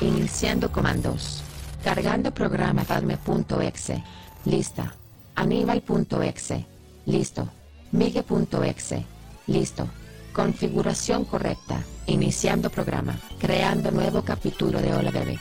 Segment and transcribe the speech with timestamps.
[0.00, 1.42] Iniciando comandos.
[1.82, 4.02] Cargando programa Padme.exe.
[4.44, 4.94] Lista.
[5.34, 6.66] Aníbal.exe.
[7.06, 7.48] Listo.
[7.90, 9.04] Migue.exe.
[9.48, 9.88] Listo.
[10.32, 11.82] Configuración correcta.
[12.06, 13.18] Iniciando programa.
[13.40, 15.38] Creando nuevo capítulo de Hola Bebé.